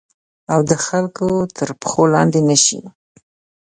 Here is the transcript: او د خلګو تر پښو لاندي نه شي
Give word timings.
او 0.53 0.59
د 0.69 0.71
خلګو 0.85 1.31
تر 1.57 1.69
پښو 1.79 2.03
لاندي 2.13 2.41
نه 2.49 2.57
شي 2.65 2.79